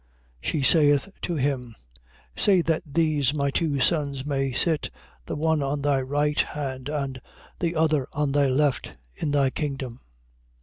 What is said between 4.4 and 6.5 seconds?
sit, the one on thy right